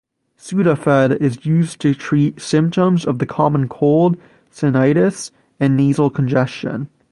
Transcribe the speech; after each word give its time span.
Sudafed 0.35 1.15
is 1.21 1.45
used 1.45 1.79
to 1.81 1.93
treat 1.93 2.41
symptoms 2.41 3.05
of 3.05 3.19
the 3.19 3.27
common 3.27 3.69
cold, 3.69 4.17
sinusitis 4.51 5.29
and 5.59 5.77
nasal 5.77 6.09
congestion. 6.09 6.89